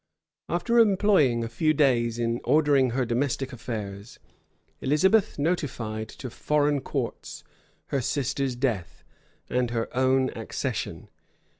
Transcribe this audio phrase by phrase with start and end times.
[0.49, 4.17] After employing a few days in ordering her domestic affairs,
[4.81, 7.43] Elizabeth notified to foreign courts
[7.89, 9.03] her sister's death,
[9.47, 11.07] and her own accession.